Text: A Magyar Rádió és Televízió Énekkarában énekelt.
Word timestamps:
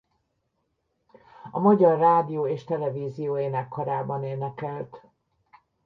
A 1.51 1.59
Magyar 1.59 1.97
Rádió 1.99 2.47
és 2.47 2.63
Televízió 2.63 3.39
Énekkarában 3.39 4.23
énekelt. 4.23 5.03